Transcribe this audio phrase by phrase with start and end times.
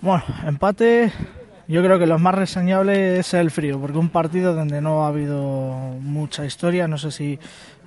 [0.00, 1.12] Bueno, empate.
[1.68, 5.08] Yo creo que lo más reseñable es el frío, porque un partido donde no ha
[5.08, 7.38] habido mucha historia, no sé si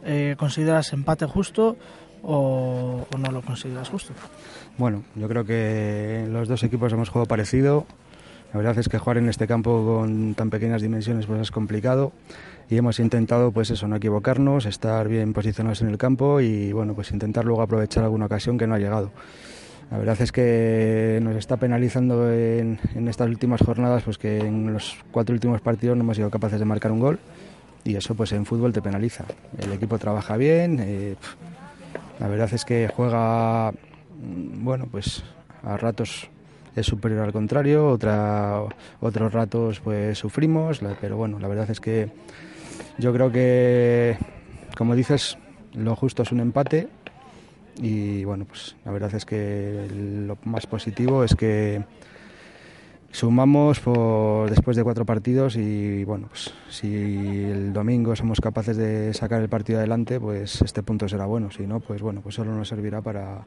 [0.04, 1.78] eh, consideras empate justo
[2.22, 4.12] o, o no lo consideras justo.
[4.78, 7.86] Bueno, yo creo que los dos equipos hemos jugado parecido.
[8.52, 12.12] La verdad es que jugar en este campo con tan pequeñas dimensiones pues es complicado
[12.70, 16.96] y hemos intentado pues eso, no equivocarnos, estar bien posicionados en el campo y bueno,
[16.96, 19.12] pues intentar luego aprovechar alguna ocasión que no ha llegado.
[19.92, 24.72] La verdad es que nos está penalizando en, en estas últimas jornadas pues que en
[24.72, 27.20] los cuatro últimos partidos no hemos sido capaces de marcar un gol
[27.84, 29.26] y eso pues en fútbol te penaliza.
[29.58, 31.16] El equipo trabaja bien, eh,
[32.20, 35.24] la verdad es que juega mm, bueno, pues
[35.64, 36.30] a ratos
[36.76, 38.62] es superior al contrario, otra,
[39.00, 42.10] otros ratos pues sufrimos, pero bueno, la verdad es que
[42.98, 44.18] yo creo que,
[44.78, 45.38] como dices,
[45.74, 46.88] lo justo es un empate
[47.80, 51.84] y bueno, pues la verdad es que lo más positivo es que
[53.12, 59.14] sumamos por, después de cuatro partidos y bueno, pues si el domingo somos capaces de
[59.14, 62.54] sacar el partido adelante, pues este punto será bueno, si no, pues bueno, pues solo
[62.54, 63.46] nos servirá para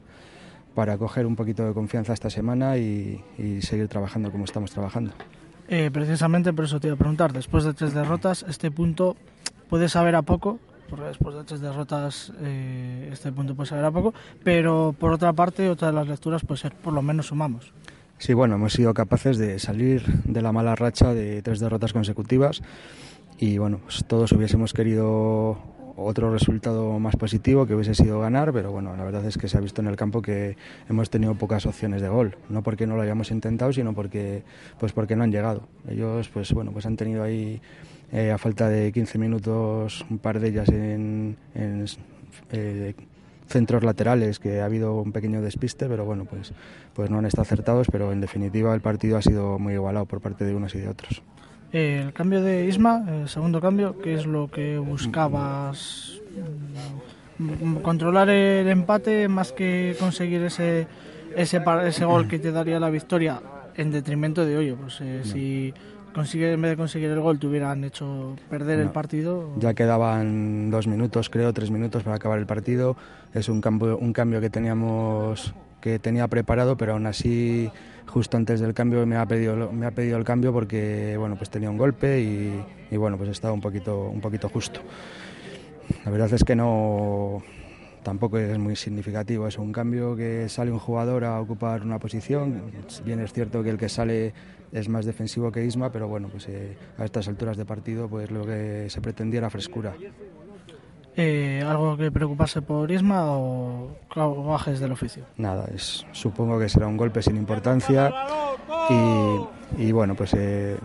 [0.73, 3.23] para coger un poquito de confianza esta semana y,
[3.61, 5.13] seguir trabajando como estamos trabajando.
[5.67, 9.15] Eh, precisamente por eso te iba a preguntar, después de tres derrotas, este punto
[9.69, 10.59] puede saber a poco,
[10.93, 14.13] porque después de tres derrotas eh, este punto puede saber a poco,
[14.43, 17.73] pero por otra parte, otra de las lecturas puede ser por lo menos sumamos.
[18.19, 22.61] Sí, bueno, hemos sido capaces de salir de la mala racha de tres derrotas consecutivas
[23.39, 25.57] y bueno, pues todos hubiésemos querido
[26.13, 29.57] otro resultado más positivo que hubiese sido ganar, pero bueno, la verdad es que se
[29.57, 30.55] ha visto en el campo que
[30.87, 34.43] hemos tenido pocas opciones de gol, no porque no lo hayamos intentado, sino porque
[34.79, 35.67] pues porque no han llegado.
[35.89, 37.59] Ellos pues bueno, pues han tenido ahí
[38.11, 41.85] eh, a falta de 15 minutos un par de ellas en, en
[42.51, 42.93] eh,
[43.47, 46.53] centros laterales que ha habido un pequeño despiste, pero bueno, pues
[46.93, 50.21] pues no han estado acertados, pero en definitiva el partido ha sido muy igualado por
[50.21, 51.23] parte de unos y de otros.
[51.73, 56.19] El cambio de Isma, el segundo cambio, ¿qué es lo que buscabas?
[57.39, 60.85] Mm, ¿Controlar el empate más que conseguir ese,
[61.35, 63.41] ese, ese gol que te daría la victoria
[63.75, 65.73] en detrimento de, oye, pues eh, si
[66.13, 68.83] consigue, en vez de conseguir el gol te hubieran hecho perder No.
[68.83, 69.49] el partido?
[69.57, 72.95] Ya quedaban dos minutos, creo, tres minutos para acabar el partido.
[73.33, 77.69] Es un cambio, un cambio que teníamos que tenía preparado, pero aún así
[78.07, 81.49] justo antes del cambio me ha pedido me ha pedido el cambio porque bueno pues
[81.49, 84.81] tenía un golpe y, bueno pues estaba un poquito un poquito justo.
[86.05, 87.43] La verdad es que no
[88.03, 92.61] tampoco es muy significativo, es un cambio que sale un jugador a ocupar una posición.
[93.05, 94.33] Bien es cierto que el que sale
[94.71, 98.31] es más defensivo que Isma, pero bueno, pues eh, a estas alturas de partido pues
[98.31, 99.93] lo que se pretendía era frescura.
[101.15, 103.95] Eh, ¿Algo que preocuparse por Isma o
[104.47, 105.25] bajes del oficio?
[105.37, 108.11] Nada, es, supongo que será un golpe sin importancia
[108.89, 110.77] y, y bueno, pues eh,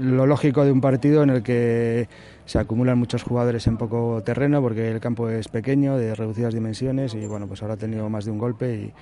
[0.00, 2.08] lo lógico de un partido en el que
[2.46, 7.14] se acumulan muchos jugadores en poco terreno porque el campo es pequeño, de reducidas dimensiones
[7.14, 8.92] y bueno, pues ahora ha tenido más de un golpe y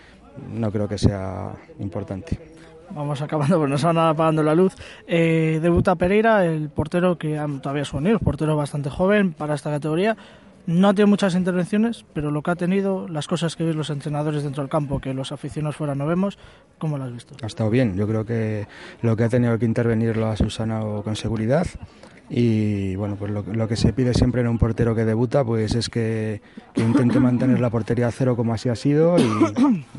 [0.52, 2.38] no creo que sea importante.
[2.94, 4.74] Vamos acabando, pues nos van apagando la luz.
[5.06, 10.16] Eh, debuta Pereira, el portero que todavía es juvenil, portero bastante joven para esta categoría.
[10.66, 13.90] No ha tenido muchas intervenciones, pero lo que ha tenido, las cosas que veis los
[13.90, 16.38] entrenadores dentro del campo, que los aficionados fuera no vemos,
[16.78, 17.34] ¿cómo lo has visto?
[17.42, 18.68] Ha estado bien, yo creo que
[19.02, 21.66] lo que ha tenido que intervenir lo ha subsanado con seguridad
[22.32, 25.74] y bueno, pues lo, lo que se pide siempre en un portero que debuta pues
[25.74, 26.40] es que,
[26.72, 29.24] que intente mantener la portería a cero como así ha sido y,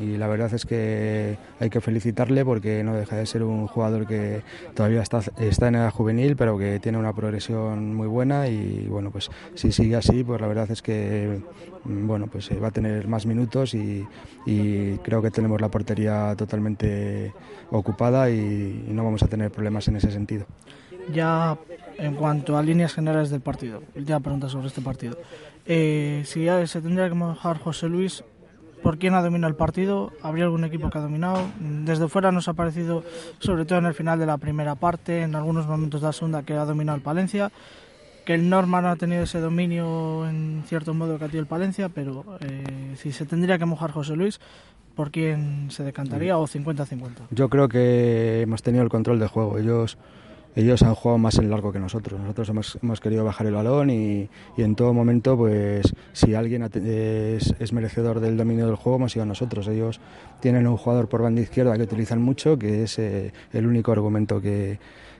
[0.00, 4.06] y la verdad es que hay que felicitarle porque no deja de ser un jugador
[4.06, 4.40] que
[4.74, 9.10] todavía está, está en edad juvenil pero que tiene una progresión muy buena y bueno
[9.10, 11.38] pues si sigue así pues la verdad es que
[11.84, 14.06] mm, bueno pues eh, va a tener más minutos y,
[14.46, 17.34] y creo que tenemos la portería totalmente
[17.70, 20.46] ocupada y, y no vamos a tener problemas en ese sentido.
[21.10, 21.58] Ya
[21.98, 25.16] en cuanto a líneas generales del partido, última pregunta sobre este partido.
[25.66, 28.24] Eh, si ya se tendría que mojar José Luis,
[28.82, 30.12] ¿por quién ha dominado el partido?
[30.22, 31.38] ¿Habría algún equipo que ha dominado?
[31.60, 33.04] Desde fuera nos ha parecido,
[33.38, 36.42] sobre todo en el final de la primera parte, en algunos momentos de la segunda,
[36.42, 37.52] que ha dominado el Palencia.
[38.24, 41.48] Que el Norma no ha tenido ese dominio en cierto modo que ha tenido el
[41.48, 44.40] Palencia, pero eh, si se tendría que mojar José Luis,
[44.94, 46.38] ¿por quién se decantaría?
[46.38, 47.28] ¿O 50-50?
[47.30, 49.58] Yo creo que hemos tenido el control de juego.
[49.58, 49.98] Ellos,
[50.54, 52.20] ellos han jugado más en largo que nosotros.
[52.20, 56.62] Nosotros hemos, hemos querido bajar el balón y, y, en todo momento, pues si alguien
[56.62, 59.66] es, es, merecedor del dominio del juego, hemos sido nosotros.
[59.68, 60.00] Ellos
[60.40, 64.40] tienen un jugador por banda izquierda que utilizan mucho, que es eh, el único argumento
[64.40, 64.78] que,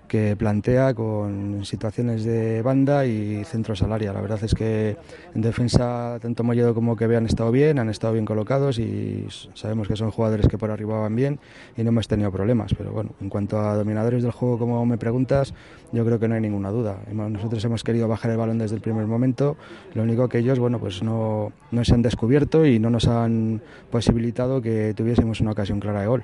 [0.09, 4.13] que plantea con situaciones de banda y centro salaria.
[4.13, 4.97] La verdad es que
[5.35, 9.89] en defensa tanto Molledo como que han estado bien, han estado bien colocados y sabemos
[9.89, 11.41] que son jugadores que por arriba van bien
[11.77, 12.75] y no hemos tenido problemas.
[12.77, 15.55] Pero bueno, en cuanto a dominadores del juego, como me preguntas,
[15.93, 16.99] yo creo que no hay ninguna duda.
[17.11, 19.57] Nosotros hemos querido bajar el balón desde el primer momento,
[19.95, 23.63] lo único que ellos, bueno, pues no, no se han descubierto y no nos han
[23.91, 26.23] posibilitado que tuviésemos una ocasión clara de gol.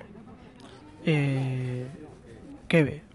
[1.06, 1.86] Eh,
[2.68, 3.07] ¿Qué ve?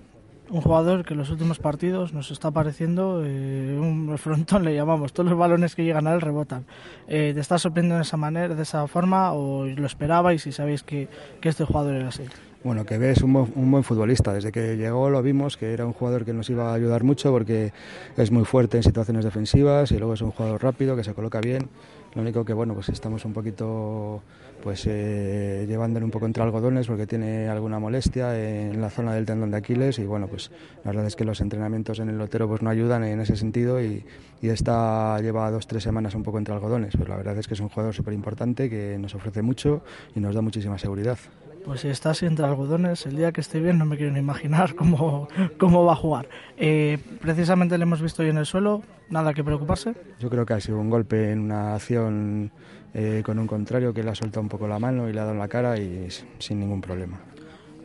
[0.49, 5.13] Un jugador que en los últimos partidos nos está pareciendo eh, un frontón, le llamamos.
[5.13, 6.65] Todos los balones que llegan a él rebotan.
[7.07, 10.83] Eh, ¿Te está sorprendiendo de esa manera, de esa forma, o lo esperabais y sabéis
[10.83, 11.07] que,
[11.41, 12.23] que este jugador era así?
[12.63, 14.33] Bueno, que un, un buen futbolista.
[14.33, 17.29] Desde que llegó lo vimos que era un jugador que nos iba a ayudar mucho
[17.31, 17.73] porque
[18.15, 21.41] es muy fuerte en situaciones defensivas y luego es un jugador rápido que se coloca
[21.41, 21.67] bien.
[22.15, 24.21] Lo único que bueno, pues estamos un poquito
[24.63, 29.25] pues eh, llevándole un poco entre algodones porque tiene alguna molestia en la zona del
[29.25, 30.49] tendón de Aquiles y bueno, pues
[30.85, 33.83] la verdad es que los entrenamientos en el lotero pues no ayudan en ese sentido
[33.83, 34.05] y,
[34.41, 36.95] y esta lleva dos tres semanas un poco entre algodones.
[36.95, 39.83] Pues la verdad es que es un jugador súper importante que nos ofrece mucho
[40.15, 41.17] y nos da muchísima seguridad.
[41.65, 44.75] Pues si está entre algodones, el día que esté bien no me quiero ni imaginar
[44.75, 45.27] cómo,
[45.57, 46.27] cómo va a jugar.
[46.57, 49.93] Eh, precisamente le hemos visto hoy en el suelo, nada que preocuparse.
[50.19, 52.51] Yo creo que ha sido un golpe en una acción
[52.93, 55.23] eh, con un contrario que le ha soltado un poco la mano y le ha
[55.23, 56.07] dado en la cara y
[56.39, 57.19] sin ningún problema.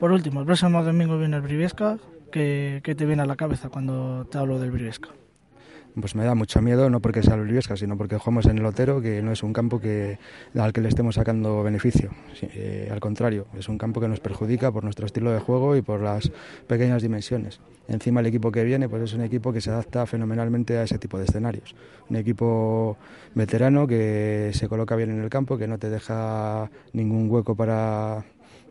[0.00, 1.98] Por último, el próximo domingo viene el Briviesca.
[2.30, 5.08] ¿Qué, ¿Qué te viene a la cabeza cuando te hablo del Briviesca?
[6.00, 8.66] Pues me da mucho miedo, no porque sea el Briviesca, sino porque jugamos en el
[8.66, 10.18] Otero, que no es un campo que,
[10.54, 12.10] al que le estemos sacando beneficio.
[12.42, 15.82] Eh, al contrario, es un campo que nos perjudica por nuestro estilo de juego y
[15.82, 16.30] por las
[16.66, 17.60] pequeñas dimensiones.
[17.88, 20.98] Encima el equipo que viene pues es un equipo que se adapta fenomenalmente a ese
[20.98, 21.74] tipo de escenarios.
[22.10, 22.96] Un equipo
[23.34, 28.24] veterano que se coloca bien en el campo, que no te deja ningún hueco para,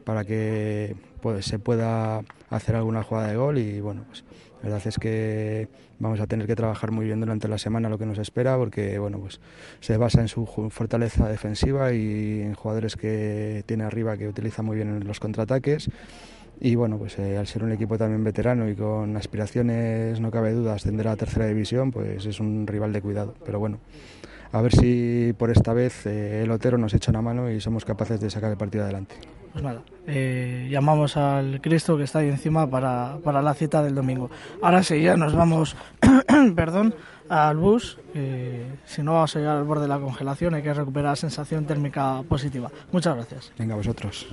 [0.07, 4.24] para que pues, se pueda hacer alguna jugada de gol y bueno, pues
[4.63, 5.68] la verdad es que
[6.00, 9.00] vamos a tener que trabajar muy bien durante la semana lo que nos espera porque
[9.00, 9.42] bueno, pues
[9.81, 14.77] se basa en su fortaleza defensiva y en jugadores que tiene arriba que utiliza muy
[14.77, 15.89] bien los contraataques
[16.62, 20.54] y bueno, pues eh, al ser un equipo también veterano y con aspiraciones, no cabe
[20.54, 23.36] duda, ascender a la tercera división, pues es un rival de cuidado.
[23.45, 23.80] Pero bueno,
[24.54, 27.83] a ver si por esta vez eh, el Otero nos echa una mano y somos
[27.83, 29.18] capaces de sacar el partido adelante.
[29.57, 33.95] Pues nada, eh, llamamos al Cristo que está ahí encima para, para, la cita del
[33.95, 34.30] domingo.
[34.62, 35.75] Ahora sí, ya nos vamos,
[36.56, 36.94] perdón,
[37.27, 37.98] al bus.
[38.86, 42.21] si no vamos a llegar al borde de la congelación, hay que recuperar sensación térmica
[42.30, 42.69] positiva.
[42.92, 43.51] Muchas gracias.
[43.57, 44.27] Venga, vosotros.